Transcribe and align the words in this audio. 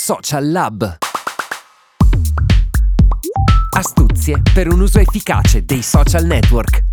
Social 0.00 0.52
Lab. 0.52 0.96
Astuzie 3.76 4.40
per 4.54 4.72
un 4.72 4.80
uso 4.80 5.00
efficace 5.00 5.64
dei 5.64 5.82
social 5.82 6.24
network. 6.24 6.84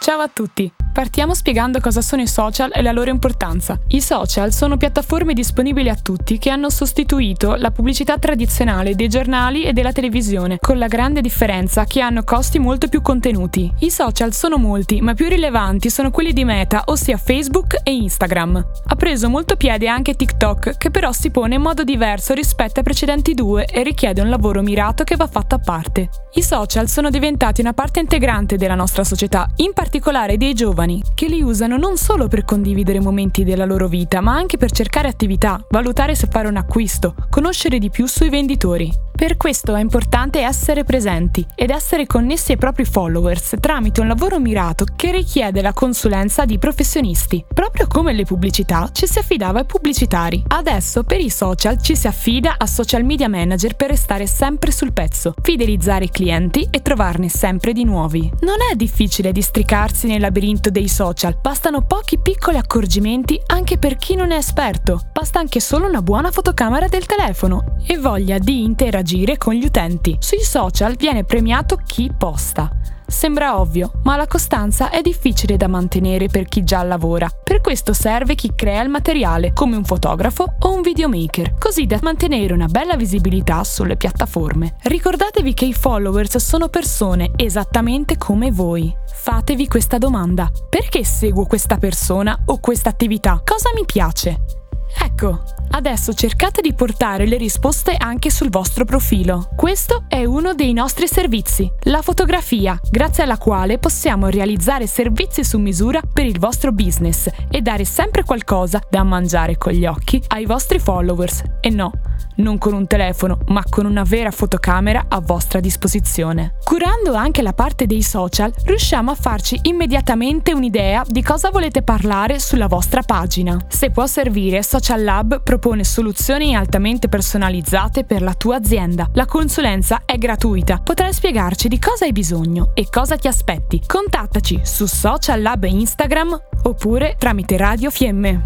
Ciao 0.00 0.18
a 0.18 0.28
tutti! 0.28 0.83
Partiamo 0.94 1.34
spiegando 1.34 1.80
cosa 1.80 2.00
sono 2.00 2.22
i 2.22 2.28
social 2.28 2.70
e 2.72 2.80
la 2.80 2.92
loro 2.92 3.10
importanza. 3.10 3.80
I 3.88 4.00
social 4.00 4.52
sono 4.52 4.76
piattaforme 4.76 5.34
disponibili 5.34 5.88
a 5.88 5.96
tutti 5.96 6.38
che 6.38 6.50
hanno 6.50 6.70
sostituito 6.70 7.56
la 7.56 7.72
pubblicità 7.72 8.16
tradizionale 8.16 8.94
dei 8.94 9.08
giornali 9.08 9.64
e 9.64 9.72
della 9.72 9.90
televisione, 9.90 10.58
con 10.60 10.78
la 10.78 10.86
grande 10.86 11.20
differenza 11.20 11.84
che 11.84 12.00
hanno 12.00 12.22
costi 12.22 12.60
molto 12.60 12.86
più 12.86 13.02
contenuti. 13.02 13.68
I 13.80 13.90
social 13.90 14.32
sono 14.32 14.56
molti, 14.56 15.00
ma 15.00 15.14
più 15.14 15.26
rilevanti 15.26 15.90
sono 15.90 16.12
quelli 16.12 16.32
di 16.32 16.44
Meta, 16.44 16.84
ossia 16.86 17.16
Facebook 17.16 17.80
e 17.82 17.92
Instagram. 17.92 18.64
Ha 18.86 18.94
preso 18.94 19.28
molto 19.28 19.56
piede 19.56 19.88
anche 19.88 20.14
TikTok, 20.14 20.76
che 20.78 20.92
però 20.92 21.10
si 21.10 21.32
pone 21.32 21.56
in 21.56 21.60
modo 21.60 21.82
diverso 21.82 22.34
rispetto 22.34 22.78
ai 22.78 22.84
precedenti 22.84 23.34
due 23.34 23.64
e 23.64 23.82
richiede 23.82 24.20
un 24.20 24.28
lavoro 24.28 24.62
mirato 24.62 25.02
che 25.02 25.16
va 25.16 25.26
fatto 25.26 25.56
a 25.56 25.58
parte. 25.58 26.08
I 26.34 26.42
social 26.42 26.88
sono 26.88 27.10
diventati 27.10 27.60
una 27.60 27.72
parte 27.72 27.98
integrante 27.98 28.56
della 28.56 28.76
nostra 28.76 29.02
società, 29.02 29.48
in 29.56 29.72
particolare 29.72 30.36
dei 30.36 30.54
giovani 30.54 30.82
giovani, 30.84 31.02
che 31.14 31.26
li 31.26 31.42
usano 31.42 31.76
non 31.76 31.96
solo 31.96 32.28
per 32.28 32.44
condividere 32.44 33.00
momenti 33.00 33.44
della 33.44 33.64
loro 33.64 33.88
vita, 33.88 34.20
ma 34.20 34.34
anche 34.34 34.56
per 34.56 34.70
cercare 34.70 35.08
attività, 35.08 35.64
valutare 35.70 36.14
se 36.14 36.28
fare 36.30 36.48
un 36.48 36.56
acquisto, 36.56 37.14
conoscere 37.30 37.78
di 37.78 37.90
più 37.90 38.06
sui 38.06 38.28
venditori. 38.28 38.92
Per 39.16 39.36
questo 39.36 39.76
è 39.76 39.80
importante 39.80 40.40
essere 40.40 40.82
presenti 40.82 41.46
ed 41.54 41.70
essere 41.70 42.04
connessi 42.04 42.50
ai 42.50 42.58
propri 42.58 42.84
followers 42.84 43.54
tramite 43.60 44.00
un 44.00 44.08
lavoro 44.08 44.40
mirato 44.40 44.84
che 44.96 45.12
richiede 45.12 45.62
la 45.62 45.72
consulenza 45.72 46.44
di 46.44 46.58
professionisti. 46.58 47.44
Proprio 47.54 47.86
come 47.86 48.12
le 48.12 48.24
pubblicità 48.24 48.90
ci 48.92 49.06
si 49.06 49.20
affidava 49.20 49.60
ai 49.60 49.66
pubblicitari. 49.66 50.42
Adesso 50.48 51.04
per 51.04 51.20
i 51.20 51.30
social 51.30 51.80
ci 51.80 51.94
si 51.94 52.08
affida 52.08 52.56
a 52.58 52.66
social 52.66 53.04
media 53.04 53.28
manager 53.28 53.76
per 53.76 53.90
restare 53.90 54.26
sempre 54.26 54.72
sul 54.72 54.92
pezzo, 54.92 55.32
fidelizzare 55.40 56.06
i 56.06 56.10
clienti 56.10 56.66
e 56.68 56.82
trovarne 56.82 57.28
sempre 57.28 57.72
di 57.72 57.84
nuovi. 57.84 58.28
Non 58.40 58.56
è 58.68 58.74
difficile 58.74 59.30
districarsi 59.30 60.08
nel 60.08 60.20
labirinto 60.20 60.70
dei 60.70 60.88
social, 60.88 61.38
bastano 61.40 61.82
pochi 61.82 62.18
piccoli 62.18 62.56
accorgimenti 62.56 63.40
anche 63.46 63.78
per 63.78 63.96
chi 63.96 64.16
non 64.16 64.32
è 64.32 64.36
esperto. 64.36 65.00
Basta 65.12 65.38
anche 65.38 65.60
solo 65.60 65.86
una 65.86 66.02
buona 66.02 66.32
fotocamera 66.32 66.88
del 66.88 67.06
telefono 67.06 67.76
e 67.86 67.96
voglia 67.96 68.38
di 68.38 68.64
interagire 68.64 69.02
con 69.36 69.52
gli 69.54 69.64
utenti. 69.64 70.16
Sui 70.18 70.40
social 70.40 70.94
viene 70.96 71.24
premiato 71.24 71.76
chi 71.76 72.10
posta. 72.16 72.70
Sembra 73.06 73.60
ovvio, 73.60 73.92
ma 74.02 74.16
la 74.16 74.26
costanza 74.26 74.88
è 74.88 75.02
difficile 75.02 75.58
da 75.58 75.68
mantenere 75.68 76.28
per 76.28 76.46
chi 76.46 76.64
già 76.64 76.82
lavora. 76.82 77.28
Per 77.28 77.60
questo 77.60 77.92
serve 77.92 78.34
chi 78.34 78.52
crea 78.54 78.82
il 78.82 78.88
materiale, 78.88 79.52
come 79.52 79.76
un 79.76 79.84
fotografo 79.84 80.54
o 80.58 80.72
un 80.72 80.80
videomaker, 80.80 81.54
così 81.58 81.84
da 81.86 81.98
mantenere 82.00 82.54
una 82.54 82.66
bella 82.66 82.96
visibilità 82.96 83.62
sulle 83.62 83.96
piattaforme. 83.96 84.76
Ricordatevi 84.82 85.52
che 85.52 85.66
i 85.66 85.74
followers 85.74 86.38
sono 86.38 86.68
persone 86.68 87.32
esattamente 87.36 88.16
come 88.16 88.50
voi. 88.50 88.92
Fatevi 89.06 89.68
questa 89.68 89.98
domanda. 89.98 90.50
Perché 90.68 91.04
seguo 91.04 91.44
questa 91.44 91.76
persona 91.76 92.36
o 92.46 92.58
questa 92.58 92.88
attività? 92.88 93.42
Cosa 93.44 93.68
mi 93.74 93.84
piace? 93.84 94.63
Ecco, 95.02 95.42
adesso 95.70 96.12
cercate 96.14 96.60
di 96.60 96.74
portare 96.74 97.26
le 97.26 97.36
risposte 97.36 97.94
anche 97.96 98.30
sul 98.30 98.50
vostro 98.50 98.84
profilo. 98.84 99.48
Questo 99.56 100.04
è 100.08 100.24
uno 100.24 100.54
dei 100.54 100.72
nostri 100.72 101.06
servizi, 101.06 101.70
la 101.84 102.02
fotografia, 102.02 102.78
grazie 102.90 103.22
alla 103.22 103.38
quale 103.38 103.78
possiamo 103.78 104.28
realizzare 104.28 104.86
servizi 104.86 105.44
su 105.44 105.58
misura 105.58 106.00
per 106.00 106.26
il 106.26 106.38
vostro 106.38 106.72
business 106.72 107.28
e 107.50 107.60
dare 107.60 107.84
sempre 107.84 108.24
qualcosa 108.24 108.80
da 108.88 109.02
mangiare 109.02 109.56
con 109.56 109.72
gli 109.72 109.86
occhi 109.86 110.22
ai 110.28 110.46
vostri 110.46 110.78
followers. 110.78 111.42
E 111.60 111.70
no, 111.70 111.92
non 112.36 112.58
con 112.58 112.72
un 112.72 112.86
telefono, 112.86 113.38
ma 113.46 113.62
con 113.68 113.86
una 113.86 114.02
vera 114.02 114.30
fotocamera 114.30 115.06
a 115.08 115.20
vostra 115.20 115.60
disposizione. 115.60 116.54
Curando 116.64 117.14
anche 117.14 117.42
la 117.42 117.52
parte 117.52 117.86
dei 117.86 118.02
social, 118.02 118.52
riusciamo 118.64 119.10
a 119.10 119.14
farci 119.14 119.58
immediatamente 119.62 120.52
un'idea 120.52 121.04
di 121.06 121.22
cosa 121.22 121.50
volete 121.50 121.82
parlare 121.82 122.38
sulla 122.38 122.66
vostra 122.66 123.02
pagina. 123.02 123.58
Se 123.68 123.90
può 123.90 124.06
servire, 124.06 124.62
Social 124.62 125.02
Lab 125.02 125.42
propone 125.42 125.84
soluzioni 125.84 126.54
altamente 126.54 127.08
personalizzate 127.08 128.04
per 128.04 128.22
la 128.22 128.34
tua 128.34 128.56
azienda. 128.56 129.08
La 129.12 129.26
consulenza 129.26 130.02
è 130.04 130.16
gratuita. 130.16 130.80
Potrai 130.82 131.12
spiegarci 131.12 131.68
di 131.68 131.78
cosa 131.78 132.04
hai 132.04 132.12
bisogno 132.12 132.70
e 132.74 132.88
cosa 132.90 133.16
ti 133.16 133.28
aspetti. 133.28 133.82
Contattaci 133.86 134.60
su 134.64 134.86
Social 134.86 135.42
Lab 135.42 135.64
Instagram 135.64 136.40
oppure 136.62 137.16
tramite 137.18 137.56
Radio 137.56 137.90
Fiemme. 137.90 138.44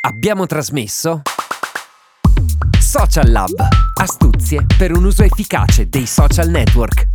Abbiamo 0.00 0.46
trasmesso 0.46 1.22
Social 2.98 3.30
Lab. 3.30 3.68
Astuzie 4.00 4.66
per 4.76 4.90
un 4.90 5.04
uso 5.04 5.22
efficace 5.22 5.88
dei 5.88 6.04
social 6.04 6.48
network. 6.48 7.06